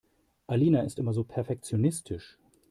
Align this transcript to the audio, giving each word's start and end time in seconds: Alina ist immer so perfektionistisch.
Alina 0.47 0.79
ist 0.81 0.97
immer 0.97 1.13
so 1.13 1.23
perfektionistisch. 1.23 2.39